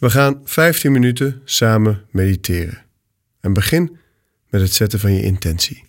We 0.00 0.10
gaan 0.10 0.40
15 0.44 0.92
minuten 0.92 1.40
samen 1.44 2.06
mediteren. 2.10 2.86
En 3.40 3.52
begin 3.52 3.98
met 4.48 4.60
het 4.60 4.72
zetten 4.72 4.98
van 4.98 5.12
je 5.12 5.22
intentie. 5.22 5.84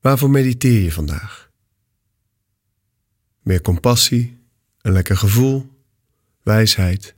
Waarvoor 0.00 0.30
mediteer 0.30 0.82
je 0.82 0.92
vandaag? 0.92 1.50
Meer 3.42 3.60
compassie, 3.60 4.38
een 4.80 4.92
lekker 4.92 5.16
gevoel, 5.16 5.82
wijsheid. 6.42 7.14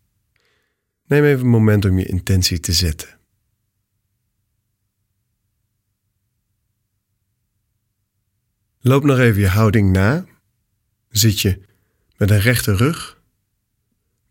Neem 1.06 1.24
even 1.24 1.40
een 1.40 1.50
moment 1.50 1.84
om 1.84 1.98
je 1.98 2.06
intentie 2.06 2.60
te 2.60 2.72
zetten. 2.72 3.18
Loop 8.80 9.04
nog 9.04 9.18
even 9.18 9.40
je 9.40 9.48
houding 9.48 9.92
na. 9.92 10.26
Zit 11.08 11.40
je 11.40 11.60
met 12.16 12.30
een 12.30 12.40
rechte 12.40 12.76
rug, 12.76 13.20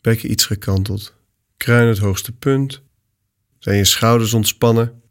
bekken 0.01 0.31
iets 0.31 0.45
gekanteld, 0.45 1.15
kruin 1.57 1.87
het 1.87 1.97
hoogste 1.97 2.31
punt, 2.31 2.81
zijn 3.59 3.77
je 3.77 3.85
schouders 3.85 4.33
ontspannen. 4.33 5.01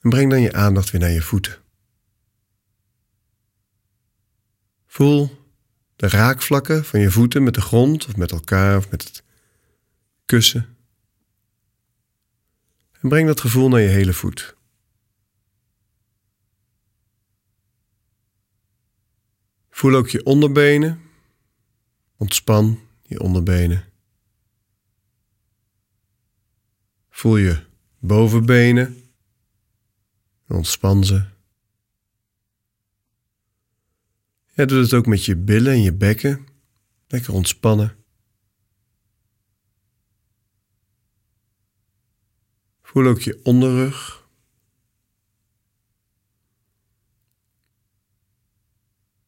En 0.00 0.10
breng 0.10 0.30
dan 0.30 0.40
je 0.40 0.52
aandacht 0.52 0.90
weer 0.90 1.00
naar 1.00 1.10
je 1.10 1.22
voeten. 1.22 1.58
Voel 4.86 5.44
de 5.96 6.08
raakvlakken 6.08 6.84
van 6.84 7.00
je 7.00 7.10
voeten 7.10 7.42
met 7.42 7.54
de 7.54 7.60
grond 7.60 8.06
of 8.06 8.16
met 8.16 8.30
elkaar 8.30 8.76
of 8.76 8.90
met 8.90 9.04
het 9.04 9.22
kussen. 10.26 10.76
En 13.00 13.08
breng 13.08 13.26
dat 13.26 13.40
gevoel 13.40 13.68
naar 13.68 13.80
je 13.80 13.88
hele 13.88 14.12
voet. 14.12 14.55
Voel 19.76 19.94
ook 19.94 20.08
je 20.08 20.24
onderbenen. 20.24 21.00
Ontspan 22.16 22.80
je 23.02 23.20
onderbenen. 23.20 23.84
Voel 27.08 27.36
je 27.36 27.66
bovenbenen. 27.98 29.10
Ontspan 30.48 31.04
ze. 31.04 31.24
Ja, 34.54 34.64
doe 34.64 34.82
het 34.82 34.94
ook 34.94 35.06
met 35.06 35.24
je 35.24 35.36
billen 35.36 35.72
en 35.72 35.82
je 35.82 35.92
bekken. 35.92 36.46
Lekker 37.06 37.32
ontspannen. 37.32 37.96
Voel 42.82 43.06
ook 43.06 43.20
je 43.20 43.40
onderrug. 43.44 44.25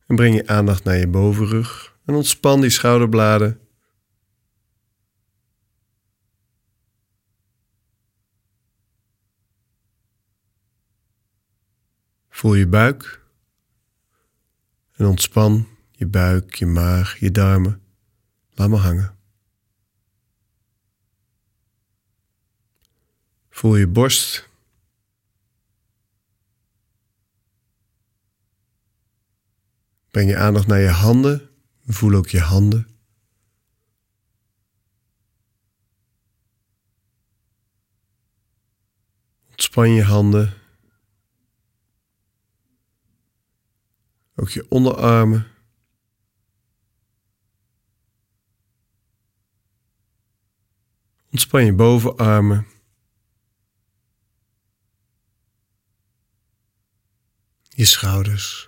En 0.08 0.16
breng 0.16 0.34
je 0.34 0.46
aandacht 0.46 0.84
naar 0.84 0.96
je 0.96 1.08
bovenrug 1.08 1.96
en 2.04 2.14
ontspan 2.14 2.60
die 2.60 2.70
schouderbladen. 2.70 3.60
Voel 12.28 12.54
je 12.54 12.66
buik 12.66 13.24
en 14.92 15.06
ontspan 15.06 15.68
je 15.90 16.06
buik, 16.06 16.54
je 16.54 16.66
maag, 16.66 17.18
je 17.18 17.30
darmen. 17.30 17.82
Laat 18.50 18.68
maar 18.68 18.78
hangen. 18.78 19.16
Voel 23.50 23.76
je 23.76 23.86
borst 23.86 24.47
Breng 30.10 30.30
je 30.30 30.36
aandacht 30.36 30.66
naar 30.66 30.80
je 30.80 30.88
handen. 30.88 31.50
Voel 31.86 32.14
ook 32.14 32.28
je 32.28 32.40
handen. 32.40 32.86
Ontspan 39.50 39.90
je 39.90 40.02
handen. 40.02 40.54
Ook 44.34 44.48
je 44.48 44.66
onderarmen. 44.68 45.46
Ontspan 51.30 51.64
je 51.64 51.72
bovenarmen. 51.72 52.66
Je 57.62 57.84
schouders. 57.84 58.67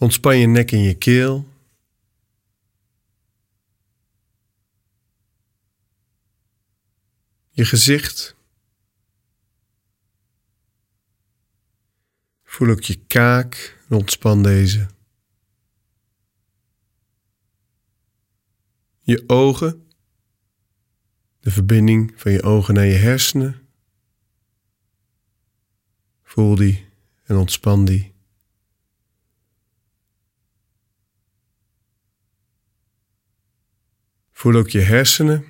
Ontspan 0.00 0.38
je 0.38 0.46
nek 0.46 0.72
en 0.72 0.78
je 0.78 0.94
keel. 0.94 1.48
Je 7.50 7.64
gezicht. 7.64 8.36
Voel 12.42 12.70
ook 12.70 12.82
je 12.82 13.04
kaak 13.06 13.78
en 13.88 13.96
ontspan 13.96 14.42
deze. 14.42 14.86
Je 19.00 19.24
ogen. 19.26 19.88
De 21.40 21.50
verbinding 21.50 22.12
van 22.16 22.32
je 22.32 22.42
ogen 22.42 22.74
naar 22.74 22.86
je 22.86 22.96
hersenen. 22.96 23.68
Voel 26.22 26.54
die 26.54 26.88
en 27.24 27.36
ontspan 27.36 27.84
die. 27.84 28.19
Voel 34.40 34.54
ook 34.54 34.68
je 34.68 34.80
hersenen 34.80 35.44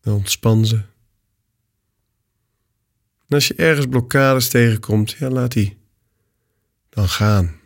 en 0.00 0.12
ontspan 0.12 0.66
ze. 0.66 0.76
En 3.26 3.28
als 3.28 3.48
je 3.48 3.54
ergens 3.54 3.86
blokkades 3.86 4.48
tegenkomt, 4.48 5.10
ja, 5.10 5.30
laat 5.30 5.52
die 5.52 5.76
dan 6.88 7.08
gaan. 7.08 7.60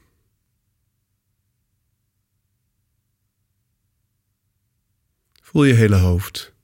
Voel 5.42 5.64
je 5.64 5.74
hele 5.74 5.96
hoofd. 5.96 6.54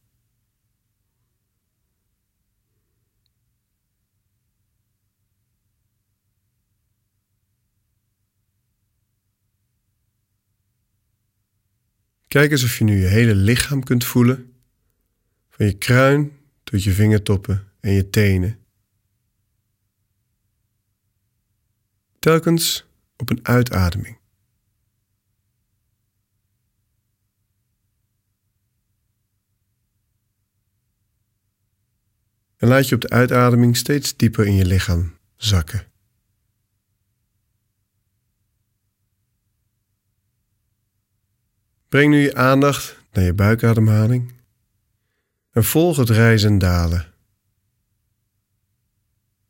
Kijk 12.35 12.51
eens 12.51 12.65
of 12.65 12.79
je 12.79 12.85
nu 12.85 13.01
je 13.01 13.07
hele 13.07 13.35
lichaam 13.35 13.83
kunt 13.83 14.05
voelen, 14.05 14.55
van 15.49 15.67
je 15.67 15.79
kruin 15.79 16.33
tot 16.65 16.83
je 16.83 16.91
vingertoppen 16.91 17.73
en 17.81 17.93
je 17.93 18.11
tenen. 18.11 18.59
Telkens 22.19 22.87
op 23.17 23.31
een 23.31 23.47
uitademing. 23.47 24.19
En 32.57 32.69
laat 32.69 32.89
je 32.89 32.95
op 32.95 33.01
de 33.01 33.09
uitademing 33.11 33.77
steeds 33.77 34.17
dieper 34.17 34.47
in 34.47 34.55
je 34.55 34.65
lichaam 34.65 35.19
zakken. 35.37 35.94
Breng 41.95 42.11
nu 42.11 42.21
je 42.21 42.35
aandacht 42.35 42.99
naar 43.13 43.25
je 43.25 43.33
buikademhaling 43.33 44.33
en 45.51 45.65
volg 45.65 45.97
het 45.97 46.11
rijzen 46.11 46.51
en 46.51 46.59
dalen. 46.59 47.15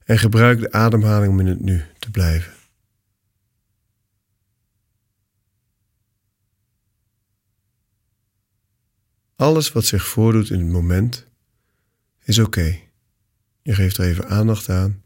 En 0.05 0.19
gebruik 0.19 0.61
de 0.61 0.73
ademhaling 0.73 1.33
om 1.33 1.41
in 1.41 1.47
het 1.47 1.61
nu 1.61 1.83
te 1.99 2.11
blijven. 2.11 2.53
Alles 9.37 9.73
wat 9.73 9.85
zich 9.85 10.07
voordoet 10.07 10.51
in 10.51 10.59
het 10.59 10.71
moment 10.71 11.27
is 12.23 12.39
oké. 12.39 12.79
Je 13.63 13.75
geeft 13.75 13.97
er 13.97 14.05
even 14.05 14.29
aandacht 14.29 14.69
aan, 14.69 15.03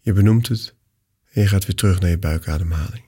je 0.00 0.12
benoemt 0.12 0.48
het 0.48 0.74
en 1.30 1.42
je 1.42 1.48
gaat 1.48 1.66
weer 1.66 1.76
terug 1.76 2.00
naar 2.00 2.10
je 2.10 2.18
buikademhaling. 2.18 3.07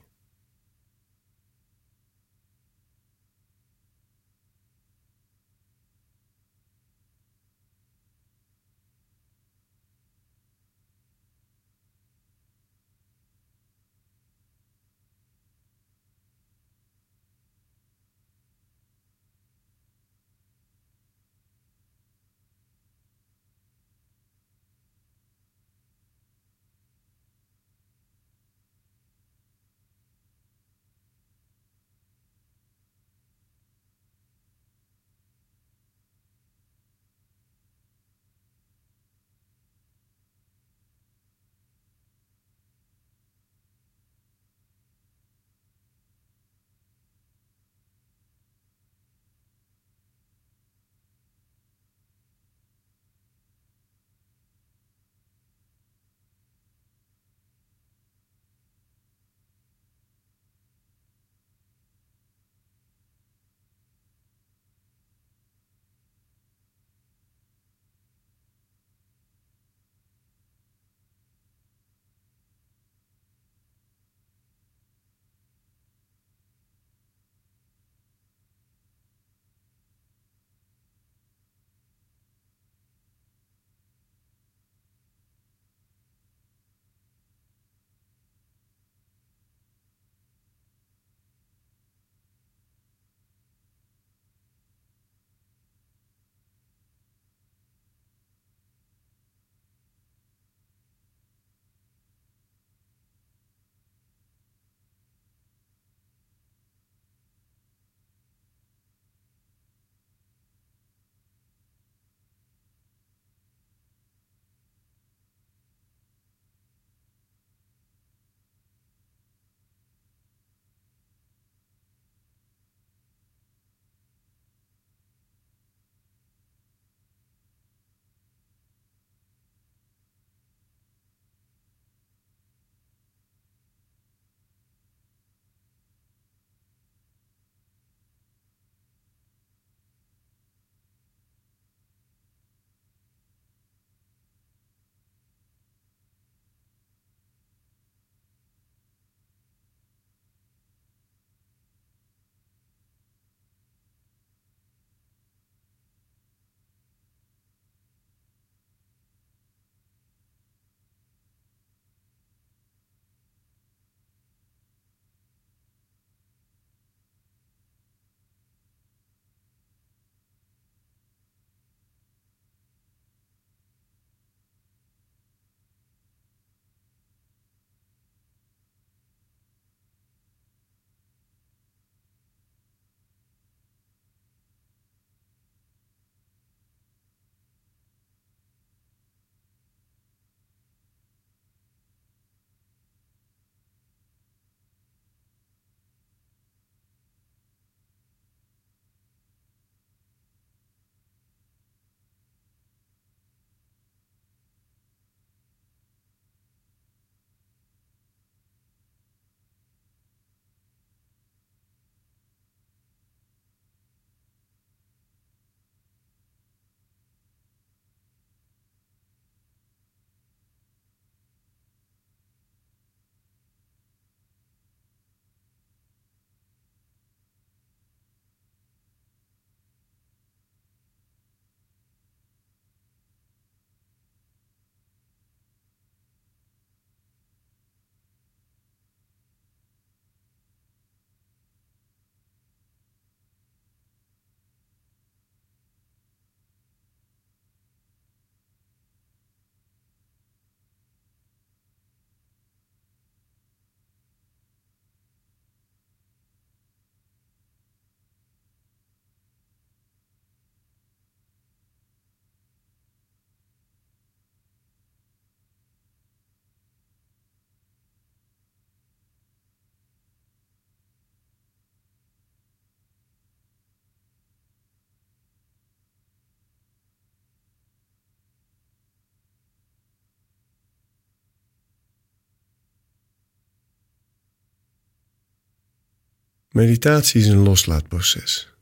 Meditatie 286.51 287.21
is 287.21 287.27
een 287.27 287.43
loslaatproces. 287.43 288.55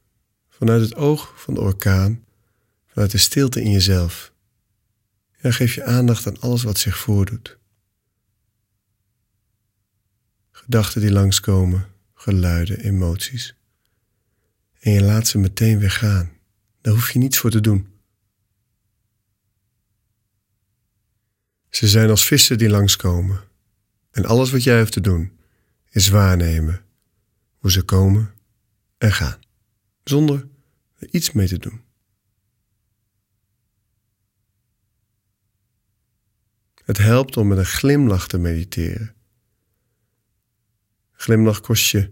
Vanuit 0.49 0.81
het 0.81 0.95
oog 0.95 1.33
van 1.37 1.55
de 1.55 1.61
orkaan, 1.61 2.25
vanuit 2.87 3.11
de 3.11 3.19
stilte 3.19 3.63
in 3.63 3.71
jezelf. 3.71 4.33
Ja, 5.41 5.51
geef 5.51 5.75
je 5.75 5.85
aandacht 5.85 6.27
aan 6.27 6.41
alles 6.41 6.63
wat 6.63 6.79
zich 6.79 6.99
voordoet. 6.99 7.59
Gedachten 10.51 11.01
die 11.01 11.13
langskomen, 11.13 11.87
geluiden, 12.15 12.81
emoties. 12.81 13.55
En 14.81 14.93
je 14.93 15.03
laat 15.03 15.27
ze 15.27 15.39
meteen 15.39 15.79
weer 15.79 15.91
gaan. 15.91 16.31
Daar 16.81 16.95
hoef 16.95 17.11
je 17.11 17.19
niets 17.19 17.39
voor 17.39 17.51
te 17.51 17.61
doen. 17.61 17.89
Ze 21.71 21.89
zijn 21.89 22.11
als 22.11 22.27
vissen 22.27 22.59
die 22.59 22.69
langskomen. 22.69 23.41
En 24.11 24.25
alles 24.25 24.51
wat 24.51 24.63
jij 24.63 24.79
hoeft 24.79 24.93
te 24.93 25.01
doen 25.01 25.39
is 25.91 26.09
waarnemen 26.09 26.87
hoe 27.59 27.71
ze 27.71 27.83
komen 27.83 28.35
en 28.99 29.13
gaan, 29.13 29.41
zonder 30.05 30.49
er 30.99 31.09
iets 31.11 31.33
mee 31.33 31.49
te 31.49 31.59
doen. 31.59 31.81
Het 36.85 36.99
helpt 36.99 37.37
om 37.37 37.49
met 37.49 37.59
een 37.59 37.65
glimlach 37.67 38.29
te 38.29 38.39
mediteren. 38.39 39.15
Glimlach 41.13 41.61
kost 41.61 41.91
je 41.91 42.11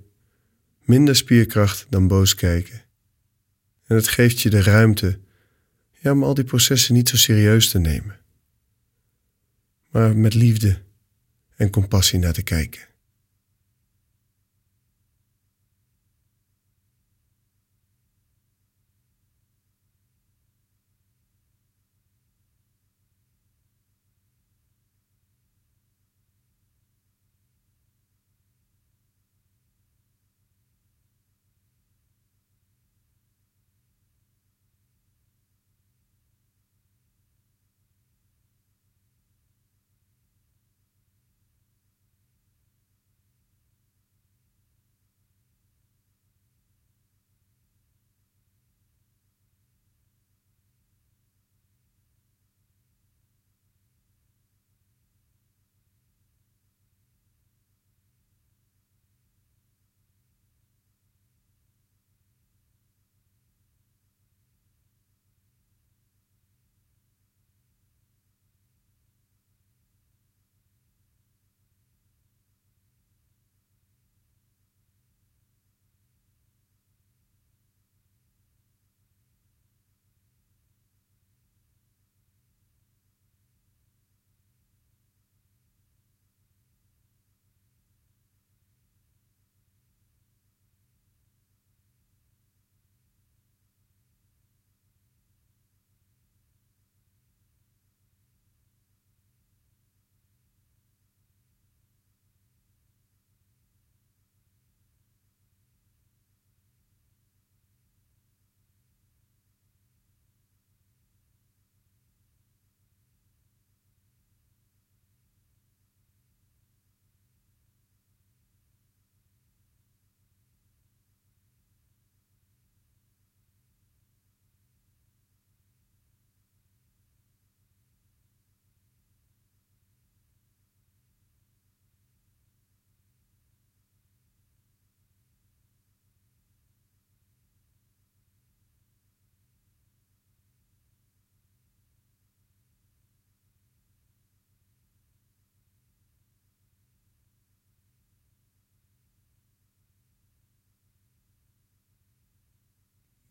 minder 0.80 1.16
spierkracht 1.16 1.86
dan 1.90 2.08
boos 2.08 2.34
kijken. 2.34 2.84
En 3.86 3.96
het 3.96 4.08
geeft 4.08 4.40
je 4.40 4.50
de 4.50 4.62
ruimte 4.62 5.20
ja, 5.90 6.12
om 6.12 6.24
al 6.24 6.34
die 6.34 6.44
processen 6.44 6.94
niet 6.94 7.08
zo 7.08 7.16
serieus 7.16 7.70
te 7.70 7.78
nemen, 7.78 8.20
maar 9.90 10.16
met 10.16 10.34
liefde 10.34 10.82
en 11.56 11.70
compassie 11.70 12.18
naar 12.18 12.32
te 12.32 12.42
kijken. 12.42 12.95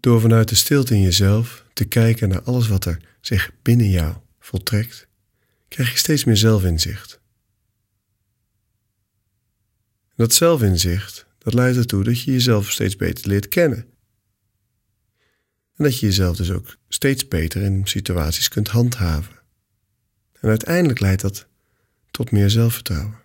Door 0.06 0.22
vanuit 0.22 0.50
de 0.50 0.56
stilte 0.56 0.94
in 0.94 1.02
jezelf 1.02 1.66
te 1.74 1.86
kijken 1.86 2.30
naar 2.30 2.42
alles 2.42 2.68
wat 2.68 2.86
er 2.86 3.02
zich 3.22 3.52
binnen 3.62 3.90
jou 3.90 4.16
voltrekt, 4.40 5.08
krijg 5.68 5.92
je 5.92 5.98
steeds 5.98 6.24
meer 6.24 6.38
zelfinzicht. 6.38 7.20
dat 10.16 10.34
zelfinzicht, 10.34 11.26
dat 11.38 11.54
leidt 11.54 11.78
ertoe 11.78 12.04
dat 12.04 12.22
je 12.22 12.32
jezelf 12.32 12.72
steeds 12.72 12.96
beter 12.96 13.28
leert 13.28 13.48
kennen. 13.48 13.86
En 15.76 15.84
dat 15.84 16.00
je 16.00 16.06
jezelf 16.06 16.38
dus 16.38 16.52
ook 16.52 16.78
steeds 16.88 17.28
beter 17.28 17.62
in 17.62 17.88
situaties 17.88 18.50
kunt 18.50 18.68
handhaven. 18.68 19.36
En 20.40 20.50
uiteindelijk 20.50 21.00
leidt 21.00 21.22
dat 21.22 21.48
tot 22.12 22.32
meer 22.32 22.50
zelfvertrouwen. 22.50 23.25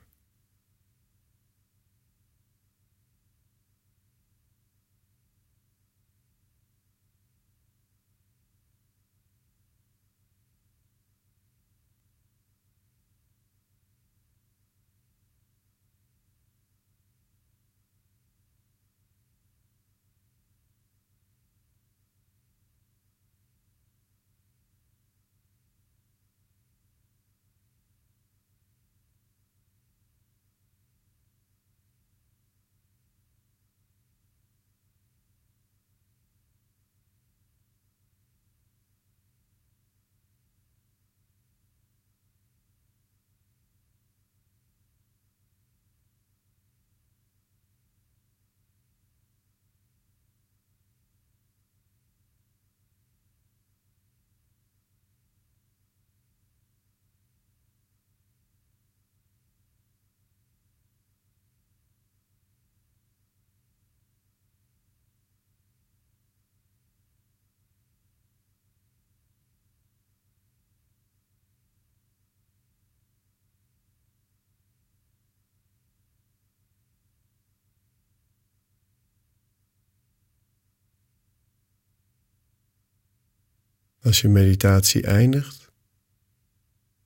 Als 84.03 84.21
je 84.21 84.29
meditatie 84.29 85.03
eindigt, 85.03 85.73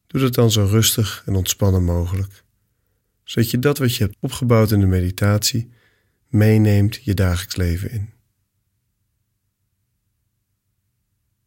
doe 0.06 0.20
dat 0.20 0.34
dan 0.34 0.50
zo 0.50 0.64
rustig 0.64 1.22
en 1.26 1.34
ontspannen 1.34 1.84
mogelijk, 1.84 2.44
zodat 3.24 3.50
je 3.50 3.58
dat 3.58 3.78
wat 3.78 3.94
je 3.94 4.04
hebt 4.04 4.16
opgebouwd 4.20 4.70
in 4.70 4.80
de 4.80 4.86
meditatie 4.86 5.70
meeneemt 6.28 7.04
je 7.04 7.14
dagelijks 7.14 7.56
leven 7.56 7.90
in. 7.90 8.12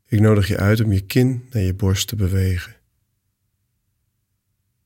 Ik 0.05 0.19
nodig 0.19 0.47
je 0.47 0.57
uit 0.57 0.81
om 0.81 0.91
je 0.91 1.05
kin 1.05 1.47
naar 1.49 1.63
je 1.63 1.73
borst 1.73 2.07
te 2.07 2.15
bewegen. 2.15 2.75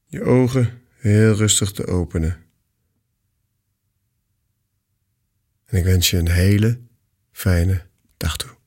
Je 0.05 0.23
ogen 0.23 0.81
heel 0.95 1.33
rustig 1.33 1.71
te 1.71 1.87
openen. 1.87 2.43
En 5.65 5.77
ik 5.77 5.83
wens 5.83 6.09
je 6.09 6.17
een 6.17 6.29
hele 6.29 6.79
fijne 7.31 7.87
dag 8.17 8.37
toe. 8.37 8.60